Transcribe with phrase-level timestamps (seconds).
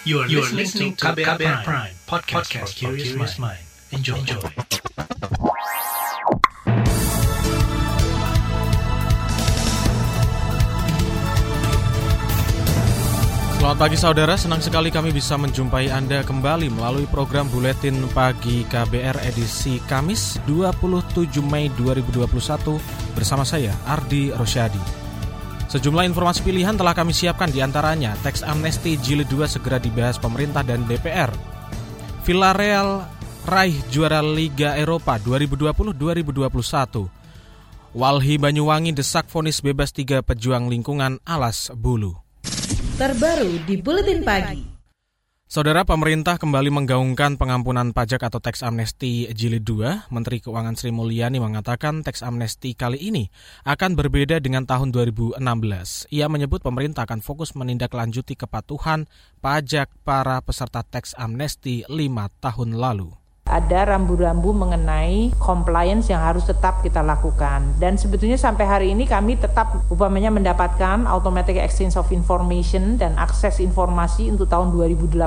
[0.00, 3.60] You are, you are listening to KBR, KBR Prime, Prime podcast, podcast for curious mind.
[3.92, 4.16] Enjoy.
[4.16, 4.40] Enjoy.
[13.60, 19.20] Selamat pagi saudara, senang sekali kami bisa menjumpai Anda kembali melalui program Buletin Pagi KBR
[19.20, 22.80] edisi Kamis 27 Mei 2021
[23.12, 24.99] bersama saya Ardi Rosyadi.
[25.70, 30.66] Sejumlah informasi pilihan telah kami siapkan di antaranya teks amnesti jilid 2 segera dibahas pemerintah
[30.66, 31.30] dan DPR.
[32.26, 33.06] Villarreal
[33.46, 37.06] raih juara Liga Eropa 2020-2021.
[37.94, 42.18] Walhi Banyuwangi desak vonis bebas tiga pejuang lingkungan alas bulu.
[42.98, 44.79] Terbaru di Buletin Pagi.
[45.50, 50.06] Saudara pemerintah kembali menggaungkan pengampunan pajak atau teks amnesti jilid 2.
[50.14, 53.34] Menteri Keuangan Sri Mulyani mengatakan teks amnesti kali ini
[53.66, 55.42] akan berbeda dengan tahun 2016.
[56.14, 59.10] Ia menyebut pemerintah akan fokus menindaklanjuti kepatuhan
[59.42, 63.19] pajak para peserta teks amnesti lima tahun lalu
[63.50, 67.74] ada rambu-rambu mengenai compliance yang harus tetap kita lakukan.
[67.82, 73.58] Dan sebetulnya sampai hari ini kami tetap upamanya mendapatkan automatic exchange of information dan akses
[73.58, 75.18] informasi untuk tahun 2018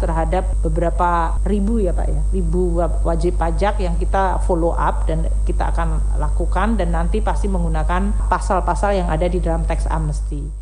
[0.00, 5.70] terhadap beberapa ribu ya Pak ya, ribu wajib pajak yang kita follow up dan kita
[5.70, 10.57] akan lakukan dan nanti pasti menggunakan pasal-pasal yang ada di dalam tax amnesty.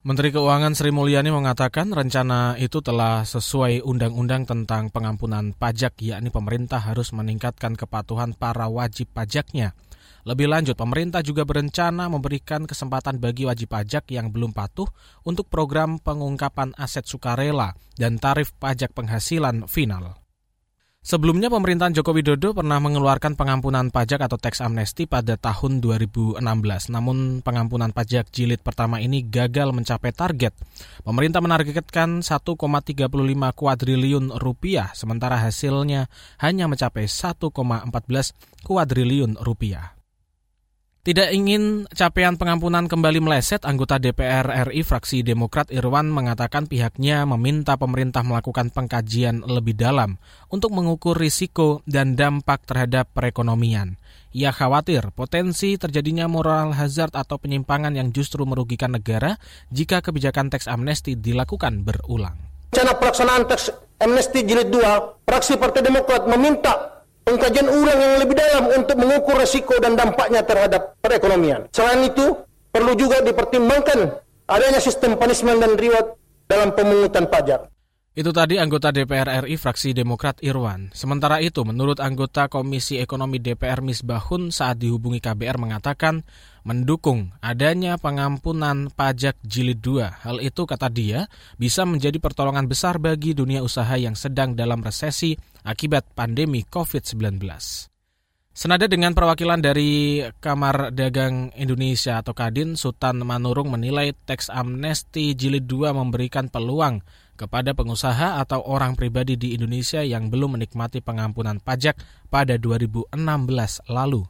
[0.00, 6.80] Menteri Keuangan Sri Mulyani mengatakan rencana itu telah sesuai undang-undang tentang pengampunan pajak, yakni pemerintah
[6.80, 9.76] harus meningkatkan kepatuhan para wajib pajaknya.
[10.24, 14.88] Lebih lanjut, pemerintah juga berencana memberikan kesempatan bagi wajib pajak yang belum patuh
[15.28, 20.19] untuk program pengungkapan aset sukarela dan tarif pajak penghasilan final.
[21.00, 26.44] Sebelumnya pemerintahan Joko Widodo pernah mengeluarkan pengampunan pajak atau tax amnesty pada tahun 2016.
[26.92, 30.52] Namun pengampunan pajak jilid pertama ini gagal mencapai target.
[31.00, 33.00] Pemerintah menargetkan 1,35
[33.56, 37.48] kuadriliun rupiah, sementara hasilnya hanya mencapai 1,14
[38.68, 39.99] kuadriliun rupiah.
[41.00, 47.80] Tidak ingin capaian pengampunan kembali meleset, anggota DPR RI fraksi Demokrat Irwan mengatakan pihaknya meminta
[47.80, 50.20] pemerintah melakukan pengkajian lebih dalam
[50.52, 53.96] untuk mengukur risiko dan dampak terhadap perekonomian.
[54.36, 59.40] Ia khawatir potensi terjadinya moral hazard atau penyimpangan yang justru merugikan negara
[59.72, 62.36] jika kebijakan teks amnesti dilakukan berulang.
[62.76, 63.72] Rencana pelaksanaan teks
[64.04, 66.99] amnesti jilid 2, fraksi Partai Demokrat meminta
[67.30, 71.70] pengkajian ulang yang lebih dalam untuk mengukur resiko dan dampaknya terhadap perekonomian.
[71.70, 72.34] Selain itu,
[72.74, 74.18] perlu juga dipertimbangkan
[74.50, 76.18] adanya sistem punishment dan reward
[76.50, 77.69] dalam pemungutan pajak.
[78.10, 80.90] Itu tadi anggota DPR RI fraksi Demokrat Irwan.
[80.90, 86.26] Sementara itu, menurut anggota Komisi Ekonomi DPR Misbahun saat dihubungi KBR mengatakan
[86.66, 90.26] mendukung adanya pengampunan pajak jilid 2.
[90.26, 95.38] Hal itu, kata dia, bisa menjadi pertolongan besar bagi dunia usaha yang sedang dalam resesi
[95.62, 97.38] akibat pandemi COVID-19.
[98.50, 105.70] Senada dengan perwakilan dari Kamar Dagang Indonesia atau Kadin, Sultan Manurung menilai teks amnesti jilid
[105.70, 106.98] 2 memberikan peluang
[107.40, 111.96] kepada pengusaha atau orang pribadi di Indonesia yang belum menikmati pengampunan pajak
[112.28, 113.16] pada 2016
[113.88, 114.28] lalu.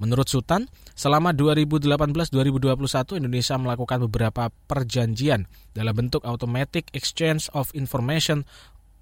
[0.00, 5.44] Menurut Sultan, selama 2018-2021 Indonesia melakukan beberapa perjanjian
[5.76, 8.48] dalam bentuk automatic exchange of information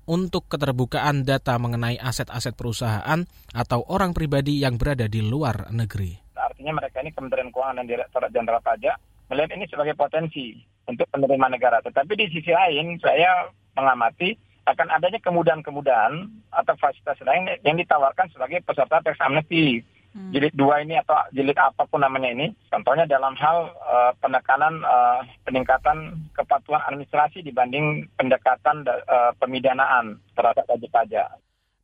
[0.07, 3.23] untuk keterbukaan data mengenai aset-aset perusahaan
[3.55, 6.15] atau orang pribadi yang berada di luar negeri.
[6.35, 8.97] Artinya mereka ini Kementerian Keuangan dan Direktorat Jenderal Pajak
[9.33, 11.81] melihat ini sebagai potensi untuk penerima negara.
[11.85, 18.65] Tetapi di sisi lain saya mengamati akan adanya kemudahan-kemudahan atau fasilitas lain yang ditawarkan sebagai
[18.65, 19.85] peserta teks amnesti.
[20.15, 20.31] Hmm.
[20.31, 25.27] Jilid dua ini atau jilid apa pun namanya ini, contohnya dalam hal uh, penekanan uh,
[25.43, 31.27] peningkatan kepatuhan administrasi dibanding pendekatan uh, pemidanaan terhadap wajib pajak.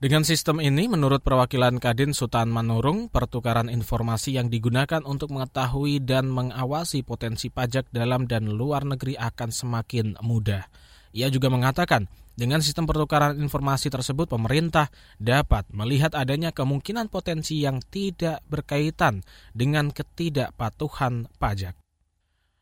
[0.00, 6.24] Dengan sistem ini, menurut perwakilan Kadin Sultan Manurung, pertukaran informasi yang digunakan untuk mengetahui dan
[6.32, 10.64] mengawasi potensi pajak dalam dan luar negeri akan semakin mudah.
[11.12, 14.88] Ia juga mengatakan, dengan sistem pertukaran informasi tersebut, pemerintah
[15.20, 19.20] dapat melihat adanya kemungkinan potensi yang tidak berkaitan
[19.52, 21.76] dengan ketidakpatuhan pajak.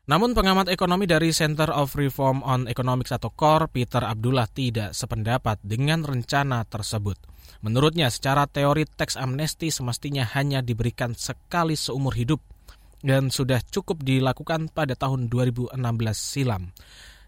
[0.09, 5.61] Namun pengamat ekonomi dari Center of Reform on Economics atau CORE, Peter Abdullah tidak sependapat
[5.61, 7.29] dengan rencana tersebut.
[7.59, 12.39] Menurutnya, secara teori teks amnesti semestinya hanya diberikan sekali seumur hidup
[12.99, 15.75] dan sudah cukup dilakukan pada tahun 2016
[16.15, 16.71] silam.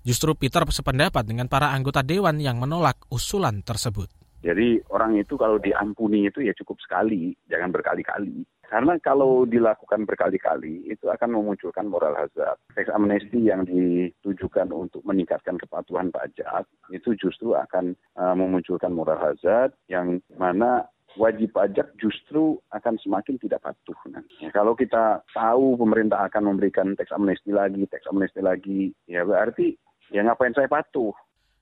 [0.02, 4.10] Justru Peter sependapat dengan para anggota dewan yang menolak usulan tersebut.
[4.42, 8.42] Jadi orang itu kalau diampuni itu ya cukup sekali, jangan berkali-kali.
[8.72, 12.56] Karena kalau dilakukan berkali-kali itu akan memunculkan moral hazard.
[12.72, 19.76] Tax amnesty yang ditujukan untuk meningkatkan kepatuhan pajak itu justru akan uh, memunculkan moral hazard
[19.92, 20.88] yang mana
[21.20, 24.00] wajib pajak justru akan semakin tidak patuh.
[24.08, 24.24] Nah,
[24.56, 29.76] kalau kita tahu pemerintah akan memberikan teks amnesti lagi, teks amnesti lagi, ya berarti
[30.16, 31.12] ya ngapain saya patuh?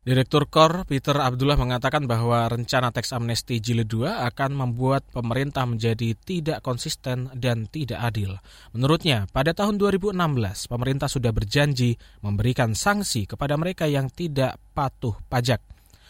[0.10, 6.18] Direktur KOR Peter Abdullah mengatakan bahwa rencana teks amnesti jilid 2 akan membuat pemerintah menjadi
[6.18, 8.42] tidak konsisten dan tidak adil.
[8.74, 10.18] Menurutnya, pada tahun 2016
[10.66, 11.94] pemerintah sudah berjanji
[12.26, 15.62] memberikan sanksi kepada mereka yang tidak patuh pajak.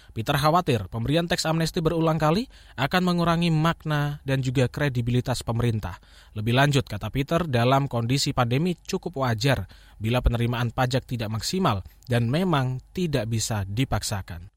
[0.10, 6.02] Peter khawatir pemberian teks amnesti berulang kali akan mengurangi makna dan juga kredibilitas pemerintah.
[6.34, 9.70] Lebih lanjut, kata Peter, dalam kondisi pandemi cukup wajar
[10.02, 14.50] bila penerimaan pajak tidak maksimal dan memang tidak bisa dipaksakan.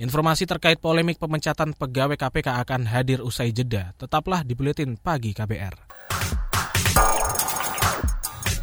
[0.00, 3.92] Informasi terkait polemik pemecatan pegawai KPK akan hadir usai jeda.
[4.00, 5.76] Tetaplah di Buletin Pagi KBR.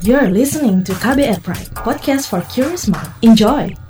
[0.01, 3.13] You're listening to KBR Pride, podcast for curious mind.
[3.21, 3.86] Enjoy!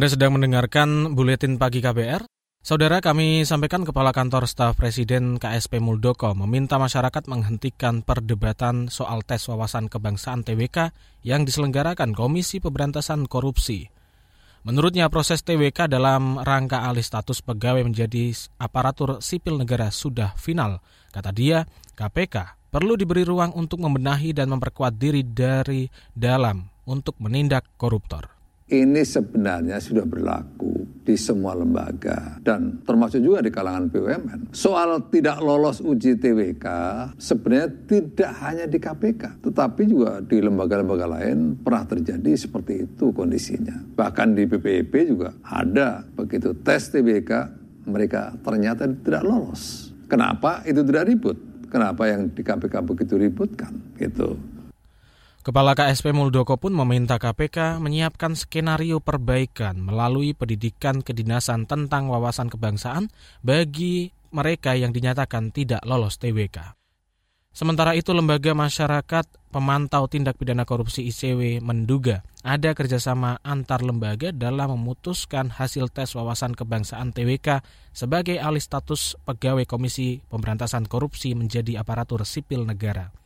[0.00, 2.24] Anda sedang mendengarkan Buletin Pagi KBR.
[2.64, 9.44] Saudara kami sampaikan Kepala Kantor Staf Presiden KSP Muldoko meminta masyarakat menghentikan perdebatan soal tes
[9.44, 13.92] wawasan kebangsaan TWK yang diselenggarakan Komisi Pemberantasan Korupsi.
[14.64, 20.80] Menurutnya proses TWK dalam rangka alih status pegawai menjadi aparatur sipil negara sudah final.
[21.12, 27.68] Kata dia, KPK perlu diberi ruang untuk membenahi dan memperkuat diri dari dalam untuk menindak
[27.76, 28.39] koruptor
[28.70, 34.40] ini sebenarnya sudah berlaku di semua lembaga dan termasuk juga di kalangan BUMN.
[34.54, 36.66] Soal tidak lolos uji TWK
[37.18, 43.74] sebenarnya tidak hanya di KPK, tetapi juga di lembaga-lembaga lain pernah terjadi seperti itu kondisinya.
[43.98, 47.32] Bahkan di BPIP juga ada begitu tes TWK
[47.90, 49.90] mereka ternyata tidak lolos.
[50.06, 51.38] Kenapa itu tidak ribut?
[51.70, 53.70] Kenapa yang di KPK begitu ributkan?
[53.94, 54.34] Gitu.
[55.40, 63.08] Kepala KSP Muldoko pun meminta KPK menyiapkan skenario perbaikan melalui pendidikan kedinasan tentang wawasan kebangsaan
[63.40, 66.76] bagi mereka yang dinyatakan tidak lolos TWK.
[67.56, 74.76] Sementara itu, Lembaga Masyarakat Pemantau Tindak Pidana Korupsi ICW menduga ada kerjasama antar lembaga dalam
[74.76, 77.64] memutuskan hasil tes wawasan kebangsaan TWK
[77.96, 83.19] sebagai alih status pegawai Komisi Pemberantasan Korupsi menjadi aparatur sipil negara.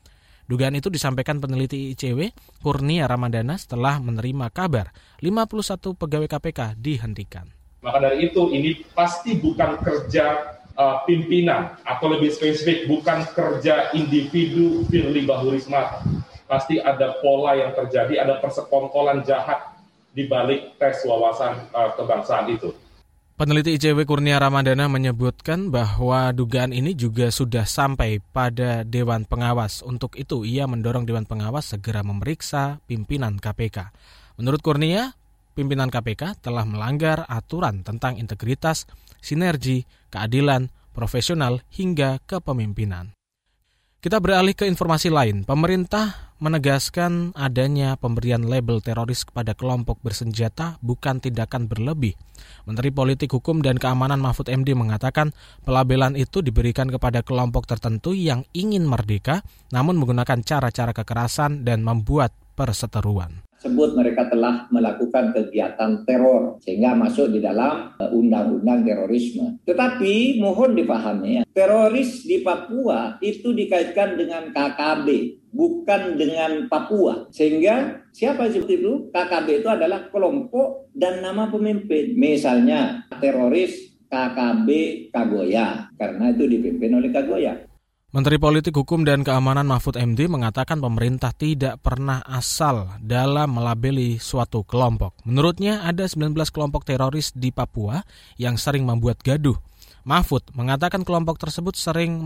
[0.45, 2.29] Dugaan itu disampaikan peneliti ICW
[2.61, 4.93] Kurnia Ramadana setelah menerima kabar
[5.25, 7.49] 51 pegawai KPK dihentikan.
[7.81, 14.85] Maka dari itu ini pasti bukan kerja uh, pimpinan atau lebih spesifik bukan kerja individu
[14.93, 16.05] Firly Bahurisma.
[16.45, 19.81] Pasti ada pola yang terjadi, ada persekongkolan jahat
[20.13, 22.69] di balik tes wawasan uh, kebangsaan itu.
[23.35, 29.83] Peneliti ICW Kurnia Ramadana menyebutkan bahwa dugaan ini juga sudah sampai pada Dewan Pengawas.
[29.83, 33.91] Untuk itu, ia mendorong Dewan Pengawas segera memeriksa pimpinan KPK.
[34.39, 35.19] Menurut Kurnia,
[35.59, 38.87] pimpinan KPK telah melanggar aturan tentang integritas,
[39.19, 39.83] sinergi,
[40.15, 43.19] keadilan, profesional, hingga kepemimpinan.
[43.99, 45.43] Kita beralih ke informasi lain.
[45.43, 52.19] Pemerintah menegaskan adanya pemberian label teroris kepada kelompok bersenjata bukan tindakan berlebih.
[52.67, 55.31] Menteri Politik Hukum dan Keamanan Mahfud MD mengatakan
[55.63, 62.35] pelabelan itu diberikan kepada kelompok tertentu yang ingin merdeka namun menggunakan cara-cara kekerasan dan membuat
[62.59, 69.65] perseteruan sebut mereka telah melakukan kegiatan teror sehingga masuk di dalam uh, undang-undang terorisme.
[69.65, 77.33] Tetapi mohon dipahami ya, teroris di Papua itu dikaitkan dengan KKB bukan dengan Papua.
[77.33, 79.09] Sehingga siapa seperti itu?
[79.09, 82.13] KKB itu adalah kelompok dan nama pemimpin.
[82.19, 84.69] Misalnya teroris KKB
[85.11, 87.74] Kagoya karena itu dipimpin oleh Kagoya.
[88.15, 94.63] Menteri Politik Hukum dan Keamanan Mahfud MD mengatakan pemerintah tidak pernah asal dalam melabeli suatu
[94.63, 95.19] kelompok.
[95.27, 98.07] Menurutnya ada 19 kelompok teroris di Papua
[98.39, 99.59] yang sering membuat gaduh.
[100.07, 102.23] Mahfud mengatakan kelompok tersebut sering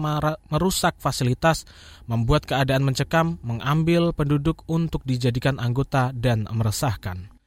[0.53, 1.65] merusak fasilitas,
[2.05, 7.38] membuat keadaan mencekam, mengambil penduduk untuk dijadikan anggota dan meresahkan.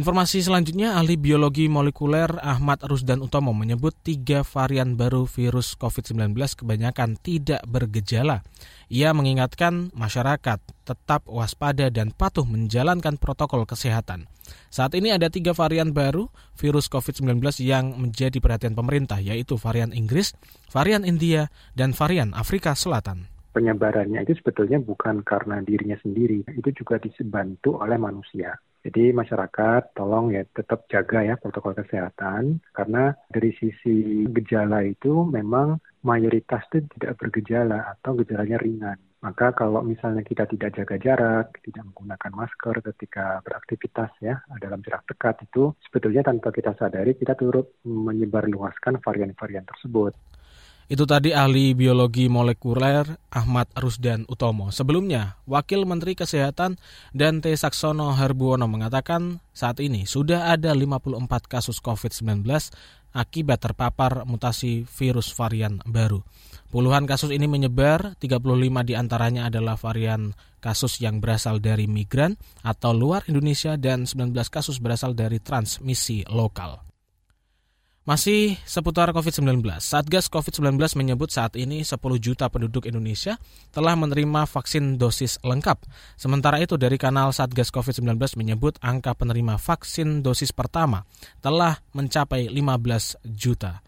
[0.00, 7.20] Informasi selanjutnya, ahli biologi molekuler Ahmad Rusdan Utomo menyebut tiga varian baru virus COVID-19 kebanyakan
[7.20, 8.40] tidak bergejala.
[8.88, 10.56] Ia mengingatkan masyarakat
[10.88, 14.24] tetap waspada dan patuh menjalankan protokol kesehatan.
[14.72, 20.32] Saat ini ada tiga varian baru virus COVID-19 yang menjadi perhatian pemerintah, yaitu varian Inggris,
[20.72, 27.02] varian India, dan varian Afrika Selatan penyebarannya itu sebetulnya bukan karena dirinya sendiri, itu juga
[27.02, 28.54] dibantu oleh manusia.
[28.80, 35.76] Jadi masyarakat tolong ya tetap jaga ya protokol kesehatan karena dari sisi gejala itu memang
[36.00, 38.96] mayoritas itu tidak bergejala atau gejalanya ringan.
[39.20, 45.04] Maka kalau misalnya kita tidak jaga jarak, tidak menggunakan masker ketika beraktivitas ya dalam jarak
[45.04, 50.16] dekat itu sebetulnya tanpa kita sadari kita turut menyebarluaskan varian-varian tersebut.
[50.90, 54.74] Itu tadi ahli biologi molekuler Ahmad Rusdan Utomo.
[54.74, 56.82] Sebelumnya, Wakil Menteri Kesehatan
[57.14, 62.42] Dante Saksono Herbuwono mengatakan saat ini sudah ada 54 kasus COVID-19
[63.14, 66.26] akibat terpapar mutasi virus varian baru.
[66.74, 72.34] Puluhan kasus ini menyebar, 35 di antaranya adalah varian kasus yang berasal dari migran
[72.66, 76.89] atau luar Indonesia dan 19 kasus berasal dari transmisi lokal.
[78.08, 83.36] Masih seputar COVID-19, Satgas COVID-19 menyebut saat ini 10 juta penduduk Indonesia
[83.76, 85.84] telah menerima vaksin dosis lengkap.
[86.16, 91.04] Sementara itu dari kanal Satgas COVID-19 menyebut angka penerima vaksin dosis pertama
[91.44, 93.84] telah mencapai 15 juta.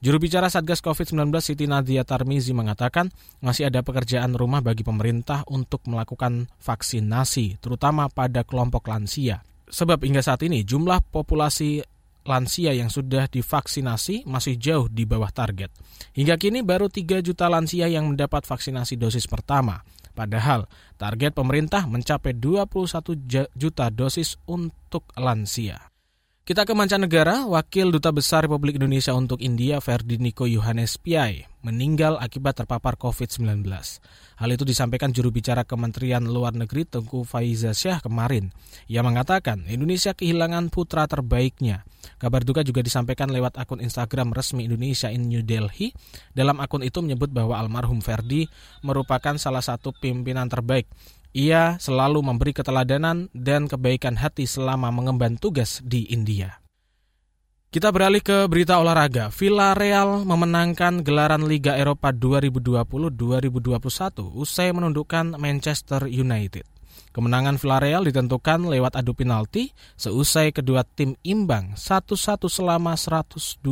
[0.00, 3.12] Juru bicara Satgas COVID-19 Siti Nadia Tarmizi mengatakan
[3.44, 9.44] masih ada pekerjaan rumah bagi pemerintah untuk melakukan vaksinasi, terutama pada kelompok lansia.
[9.68, 15.74] Sebab hingga saat ini jumlah populasi lansia yang sudah divaksinasi masih jauh di bawah target.
[16.14, 19.82] Hingga kini baru 3 juta lansia yang mendapat vaksinasi dosis pertama.
[20.14, 20.66] Padahal
[21.00, 25.90] target pemerintah mencapai 21 juta dosis untuk lansia.
[26.44, 32.60] Kita ke mancanegara, Wakil Duta Besar Republik Indonesia untuk India Ferdiniko Yohanes Piai meninggal akibat
[32.60, 33.64] terpapar COVID-19.
[34.36, 38.52] Hal itu disampaikan juru bicara Kementerian Luar Negeri Tengku Faiza Syah kemarin.
[38.88, 41.84] Ia mengatakan Indonesia kehilangan putra terbaiknya.
[42.16, 45.92] Kabar duka juga disampaikan lewat akun Instagram resmi Indonesia in New Delhi.
[46.32, 48.48] Dalam akun itu menyebut bahwa almarhum Ferdi
[48.80, 50.88] merupakan salah satu pimpinan terbaik
[51.30, 56.58] ia selalu memberi keteladanan dan kebaikan hati selama mengemban tugas di India.
[57.70, 59.30] Kita beralih ke berita olahraga.
[59.30, 63.14] Villarreal memenangkan gelaran Liga Eropa 2020-2021
[64.34, 66.66] usai menundukkan Manchester United.
[67.14, 73.62] Kemenangan Villarreal ditentukan lewat adu penalti seusai kedua tim imbang 1-1 selama 120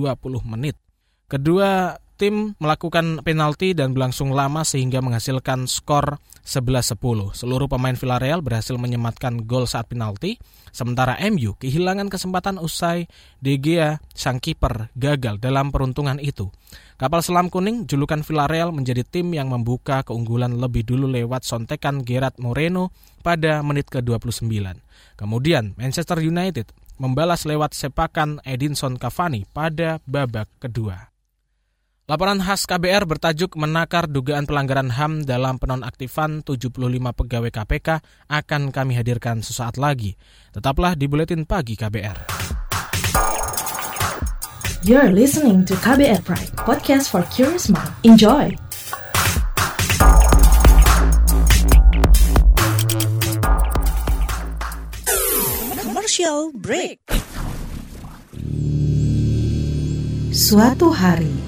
[0.46, 0.78] menit.
[1.26, 7.38] Kedua tim melakukan penalti dan berlangsung lama sehingga menghasilkan skor 11-10.
[7.38, 10.40] Seluruh pemain Villarreal berhasil menyematkan gol saat penalti,
[10.74, 13.06] sementara MU kehilangan kesempatan usai
[13.38, 16.50] De Gea, sang kiper, gagal dalam peruntungan itu.
[16.98, 22.34] Kapal selam kuning, julukan Villarreal menjadi tim yang membuka keunggulan lebih dulu lewat sontekan Gerard
[22.42, 22.90] Moreno
[23.22, 24.48] pada menit ke-29.
[25.14, 31.17] Kemudian Manchester United membalas lewat sepakan Edinson Cavani pada babak kedua.
[32.08, 38.00] Laporan khas KBR bertajuk menakar dugaan pelanggaran HAM dalam penonaktifan 75 pegawai KPK
[38.32, 40.16] akan kami hadirkan sesaat lagi.
[40.56, 42.32] Tetaplah di Buletin Pagi KBR.
[44.88, 47.92] You're listening to KBR Pride, podcast for curious mind.
[48.00, 48.56] Enjoy!
[55.76, 57.04] Commercial break.
[60.32, 61.47] Suatu hari,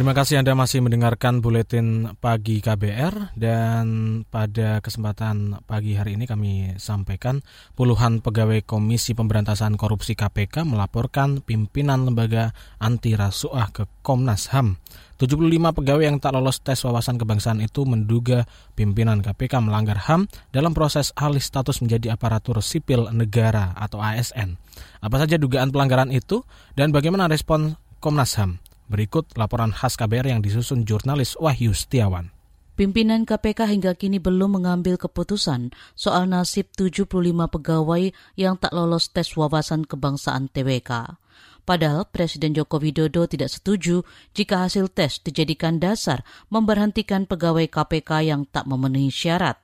[0.00, 3.84] Terima kasih Anda masih mendengarkan buletin pagi KBR dan
[4.32, 7.44] pada kesempatan pagi hari ini kami sampaikan
[7.76, 14.80] puluhan pegawai Komisi Pemberantasan Korupsi KPK melaporkan pimpinan lembaga anti rasuah ke Komnas HAM.
[15.20, 15.36] 75
[15.68, 21.12] pegawai yang tak lolos tes wawasan kebangsaan itu menduga pimpinan KPK melanggar HAM dalam proses
[21.12, 24.56] alih status menjadi aparatur sipil negara atau ASN.
[25.04, 26.40] Apa saja dugaan pelanggaran itu
[26.72, 28.69] dan bagaimana respon Komnas HAM?
[28.90, 32.34] Berikut laporan khas KBR yang disusun jurnalis Wahyu Setiawan.
[32.74, 39.30] Pimpinan KPK hingga kini belum mengambil keputusan soal nasib 75 pegawai yang tak lolos tes
[39.38, 41.22] wawasan kebangsaan TWK.
[41.62, 44.02] Padahal Presiden Joko Widodo tidak setuju
[44.34, 49.60] jika hasil tes dijadikan dasar memberhentikan pegawai KPK yang tak memenuhi syarat.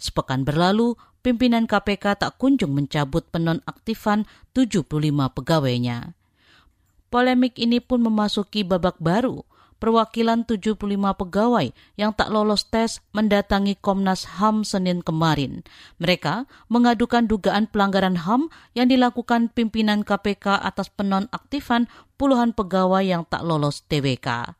[0.00, 4.24] Sepekan berlalu, pimpinan KPK tak kunjung mencabut penonaktifan
[4.56, 4.88] 75
[5.36, 6.16] pegawainya.
[7.10, 9.42] Polemik ini pun memasuki babak baru.
[9.82, 15.64] Perwakilan 75 pegawai yang tak lolos tes mendatangi Komnas HAM Senin kemarin.
[15.98, 21.88] Mereka mengadukan dugaan pelanggaran HAM yang dilakukan pimpinan KPK atas penonaktifan
[22.20, 24.59] puluhan pegawai yang tak lolos TWK.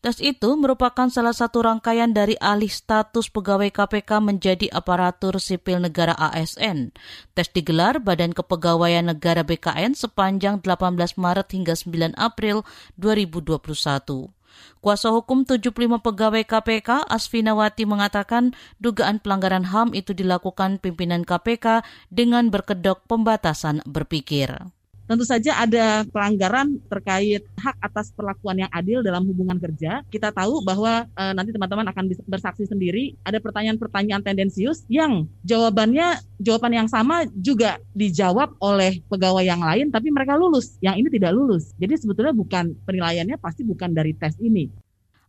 [0.00, 6.16] Tes itu merupakan salah satu rangkaian dari alih status pegawai KPK menjadi aparatur sipil negara
[6.16, 6.96] ASN.
[7.36, 12.64] Tes digelar Badan Kepegawaian Negara BKN sepanjang 18 Maret hingga 9 April
[12.96, 14.32] 2021.
[14.80, 15.68] Kuasa hukum 75
[16.00, 24.72] pegawai KPK, Asfinawati mengatakan dugaan pelanggaran HAM itu dilakukan pimpinan KPK dengan berkedok pembatasan berpikir
[25.10, 30.06] tentu saja ada pelanggaran terkait hak atas perlakuan yang adil dalam hubungan kerja.
[30.06, 36.78] Kita tahu bahwa e, nanti teman-teman akan bersaksi sendiri ada pertanyaan-pertanyaan tendensius yang jawabannya jawaban
[36.78, 41.74] yang sama juga dijawab oleh pegawai yang lain tapi mereka lulus, yang ini tidak lulus.
[41.82, 44.70] Jadi sebetulnya bukan penilaiannya pasti bukan dari tes ini.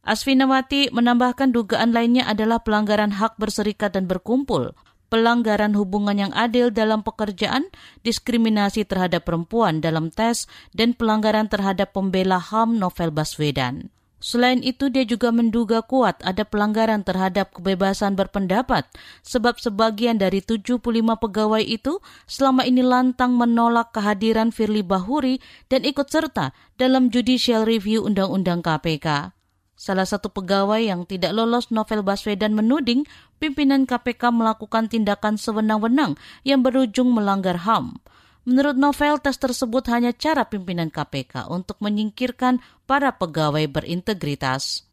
[0.06, 4.78] Asfinawati menambahkan dugaan lainnya adalah pelanggaran hak berserikat dan berkumpul
[5.12, 7.68] pelanggaran hubungan yang adil dalam pekerjaan,
[8.08, 13.92] diskriminasi terhadap perempuan dalam tes, dan pelanggaran terhadap pembela HAM Novel Baswedan.
[14.22, 18.86] Selain itu, dia juga menduga kuat ada pelanggaran terhadap kebebasan berpendapat,
[19.26, 20.78] sebab sebagian dari 75
[21.18, 21.98] pegawai itu
[22.30, 25.42] selama ini lantang menolak kehadiran Firly Bahuri
[25.74, 29.41] dan ikut serta dalam judicial review Undang-Undang KPK.
[29.82, 33.10] Salah satu pegawai yang tidak lolos Novel Baswedan menuding
[33.42, 37.98] pimpinan KPK melakukan tindakan sewenang-wenang yang berujung melanggar HAM.
[38.46, 44.86] Menurut Novel, tes tersebut hanya cara pimpinan KPK untuk menyingkirkan para pegawai berintegritas.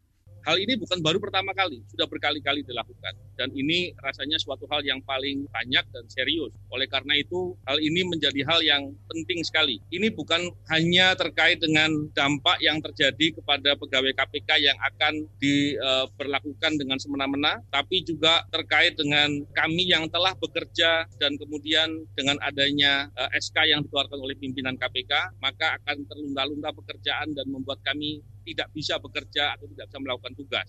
[0.46, 3.14] Hal ini bukan baru pertama kali, sudah berkali-kali dilakukan.
[3.35, 6.55] Dan ini rasanya suatu hal yang paling banyak dan serius.
[6.70, 9.79] Oleh karena itu, hal ini menjadi hal yang penting sekali.
[9.90, 16.98] Ini bukan hanya terkait dengan dampak yang terjadi kepada pegawai KPK yang akan diberlakukan dengan
[16.98, 23.57] semena-mena, tapi juga terkait dengan kami yang telah bekerja dan kemudian dengan adanya eh, SK
[23.68, 29.57] yang dikeluarkan oleh pimpinan KPK, maka akan terlunda-lunda pekerjaan dan membuat kami tidak bisa bekerja
[29.57, 30.69] atau tidak bisa melakukan tugas.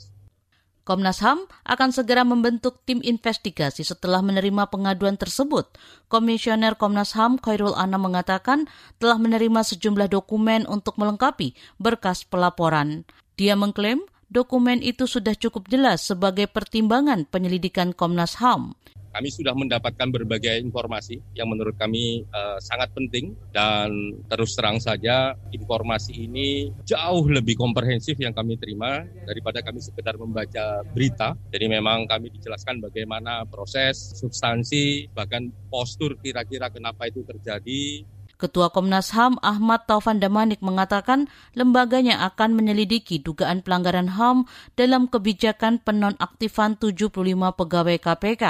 [0.89, 5.69] Komnas HAM akan segera membentuk tim investigasi setelah menerima pengaduan tersebut.
[6.09, 8.65] Komisioner Komnas HAM Khairul Anam mengatakan
[8.97, 13.05] telah menerima sejumlah dokumen untuk melengkapi berkas pelaporan.
[13.37, 14.01] Dia mengklaim
[14.33, 18.73] dokumen itu sudah cukup jelas sebagai pertimbangan penyelidikan Komnas HAM.
[19.19, 25.35] Kami sudah mendapatkan berbagai informasi yang menurut kami uh, sangat penting dan terus terang saja
[25.51, 31.35] informasi ini jauh lebih komprehensif yang kami terima daripada kami sekedar membaca berita.
[31.51, 38.07] Jadi memang kami dijelaskan bagaimana proses, substansi, bahkan postur kira-kira kenapa itu terjadi,
[38.39, 41.27] Ketua Komnas HAM Ahmad Taufan Damanik mengatakan
[41.59, 44.47] lembaganya akan menyelidiki dugaan pelanggaran HAM
[44.79, 48.43] dalam kebijakan penonaktifan 75 pegawai KPK.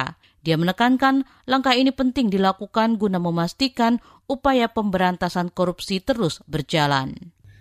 [0.44, 4.00] Dia menekankan langkah ini penting dilakukan guna memastikan
[4.30, 7.16] upaya pemberantasan korupsi terus berjalan.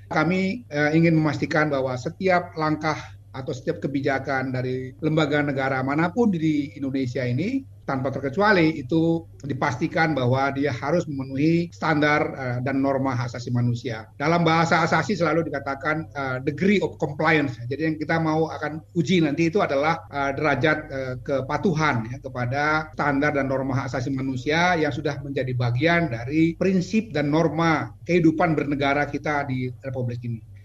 [0.08, 2.96] Kami eh, ingin memastikan bahwa setiap langkah
[3.34, 10.12] atau setiap kebijakan dari lembaga negara mana pun di Indonesia ini tanpa terkecuali itu dipastikan
[10.12, 14.05] bahwa dia harus memenuhi standar uh, dan norma hak asasi manusia.
[14.20, 17.57] Dalam bahasa asasi selalu dikatakan uh, degree of compliance.
[17.64, 22.92] Jadi yang kita mau akan uji nanti itu adalah uh, derajat uh, kepatuhan ya, kepada
[22.92, 28.53] standar dan norma hak asasi manusia yang sudah menjadi bagian dari prinsip dan norma kehidupan
[28.53, 30.57] bernegara kita di Republik ini.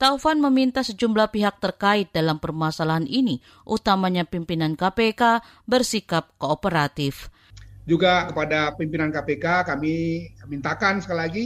[0.00, 7.28] Taufan meminta sejumlah pihak terkait dalam permasalahan ini, utamanya pimpinan KPK, bersikap kooperatif.
[7.84, 11.44] Juga kepada pimpinan KPK kami mintakan sekali lagi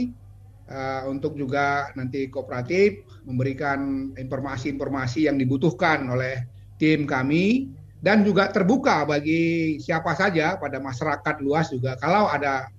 [0.71, 6.47] uh, untuk juga nanti kooperatif memberikan informasi-informasi yang dibutuhkan oleh
[6.79, 7.67] tim kami
[7.99, 12.71] dan juga terbuka bagi siapa saja pada masyarakat luas juga kalau ada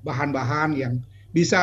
[0.00, 0.94] bahan-bahan uh, yang
[1.36, 1.62] bisa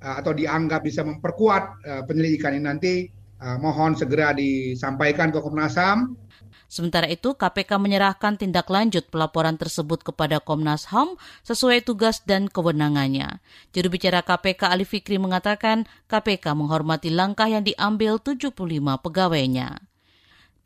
[0.00, 2.92] atau dianggap bisa memperkuat uh, penyelidikan ini nanti
[3.40, 6.26] uh, mohon segera disampaikan ke Komnas HAM
[6.66, 11.14] Sementara itu, KPK menyerahkan tindak lanjut pelaporan tersebut kepada Komnas HAM
[11.46, 13.38] sesuai tugas dan kewenangannya.
[13.70, 18.50] Juru bicara KPK Ali Fikri mengatakan KPK menghormati langkah yang diambil 75
[18.98, 19.78] pegawainya.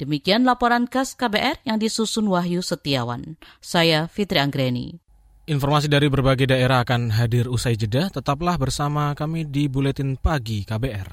[0.00, 3.36] Demikian laporan khas KBR yang disusun Wahyu Setiawan.
[3.60, 5.09] Saya Fitri Anggreni.
[5.50, 8.06] Informasi dari berbagai daerah akan hadir usai jeda.
[8.06, 11.10] Tetaplah bersama kami di Buletin Pagi KBR.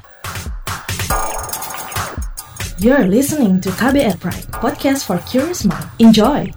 [2.78, 5.90] You're listening to KBR Pride, podcast for curious mind.
[5.98, 6.54] Enjoy!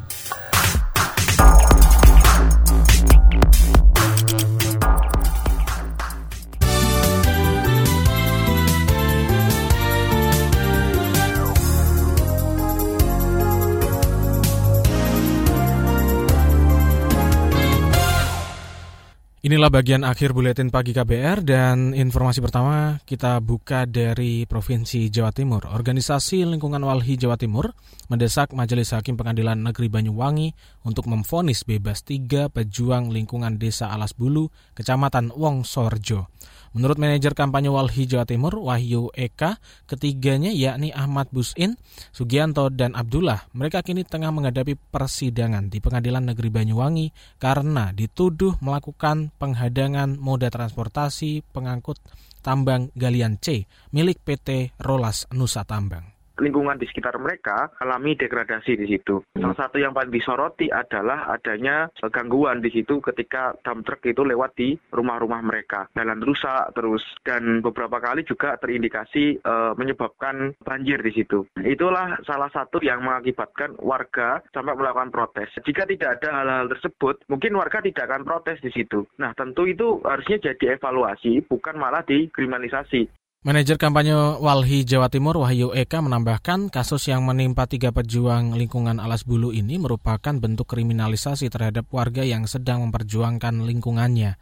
[19.50, 25.66] Inilah bagian akhir buletin pagi KBR dan informasi pertama kita buka dari Provinsi Jawa Timur.
[25.66, 27.74] Organisasi Lingkungan Walhi Jawa Timur
[28.06, 30.54] mendesak Majelis Hakim Pengadilan Negeri Banyuwangi
[30.86, 36.30] untuk memfonis bebas tiga pejuang lingkungan Desa Alas Bulu, Kecamatan Wongsorjo.
[36.70, 39.58] Menurut manajer kampanye Walhi Jawa Timur, Wahyu Eka,
[39.90, 41.74] ketiganya yakni Ahmad Busin,
[42.14, 47.10] Sugianto, dan Abdullah, mereka kini tengah menghadapi persidangan di Pengadilan Negeri Banyuwangi
[47.42, 51.98] karena dituduh melakukan penghadangan moda transportasi pengangkut
[52.40, 56.09] tambang galian C milik PT Rolas Nusa Tambang
[56.40, 59.22] lingkungan di sekitar mereka alami degradasi di situ.
[59.36, 59.46] Hmm.
[59.46, 64.56] Salah satu yang paling disoroti adalah adanya gangguan di situ ketika dump truck itu lewat
[64.56, 65.86] di rumah-rumah mereka.
[65.94, 71.46] Jalan rusak terus dan beberapa kali juga terindikasi e, menyebabkan banjir di situ.
[71.60, 75.52] Itulah salah satu yang mengakibatkan warga sampai melakukan protes.
[75.62, 79.04] Jika tidak ada hal-hal tersebut, mungkin warga tidak akan protes di situ.
[79.20, 83.19] Nah, tentu itu harusnya jadi evaluasi, bukan malah dikriminalisasi.
[83.40, 89.24] Manajer kampanye Walhi Jawa Timur Wahyu Eka menambahkan kasus yang menimpa tiga pejuang lingkungan Alas
[89.24, 94.36] Bulu ini merupakan bentuk kriminalisasi terhadap warga yang sedang memperjuangkan lingkungannya.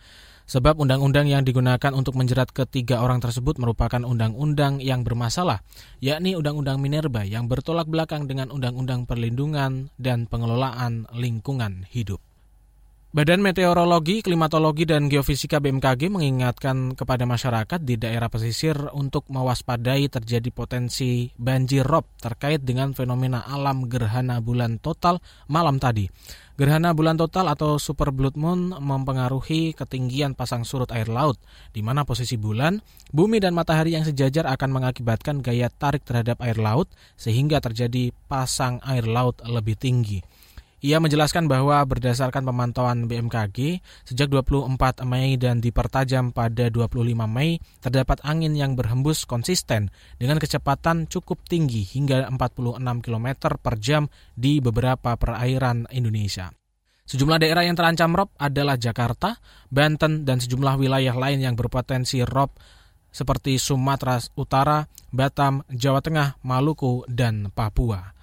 [0.50, 5.62] Sebab undang-undang yang digunakan untuk menjerat ketiga orang tersebut merupakan undang-undang yang bermasalah,
[6.02, 12.27] yakni Undang-Undang Minerba yang bertolak belakang dengan Undang-Undang Perlindungan dan Pengelolaan Lingkungan Hidup.
[13.08, 20.52] Badan Meteorologi, Klimatologi, dan Geofisika BMKG mengingatkan kepada masyarakat di daerah pesisir untuk mewaspadai terjadi
[20.52, 26.04] potensi banjir rob terkait dengan fenomena alam gerhana bulan total malam tadi.
[26.60, 31.40] Gerhana bulan total atau super blood moon mempengaruhi ketinggian pasang surut air laut,
[31.72, 32.76] di mana posisi bulan,
[33.08, 38.84] bumi dan matahari yang sejajar akan mengakibatkan gaya tarik terhadap air laut sehingga terjadi pasang
[38.84, 40.20] air laut lebih tinggi.
[40.78, 48.22] Ia menjelaskan bahwa berdasarkan pemantauan BMKG, sejak 24 Mei dan dipertajam pada 25 Mei, terdapat
[48.22, 49.90] angin yang berhembus konsisten
[50.22, 54.06] dengan kecepatan cukup tinggi hingga 46 km per jam
[54.38, 56.54] di beberapa perairan Indonesia.
[57.08, 59.40] Sejumlah daerah yang terancam rob adalah Jakarta,
[59.72, 62.54] Banten, dan sejumlah wilayah lain yang berpotensi rob
[63.08, 68.17] seperti Sumatera Utara, Batam, Jawa Tengah, Maluku, dan Papua.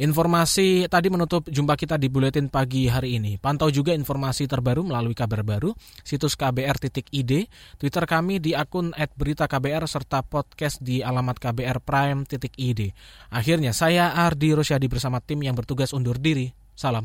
[0.00, 3.36] Informasi tadi menutup jumpa kita di Buletin Pagi hari ini.
[3.36, 7.32] Pantau juga informasi terbaru melalui kabar baru, situs kbr.id,
[7.76, 12.80] Twitter kami di akun @beritaKBR serta podcast di alamat kbrprime.id.
[13.28, 16.48] Akhirnya saya Ardi Rosyadi bersama tim yang bertugas undur diri.
[16.72, 17.04] Salam.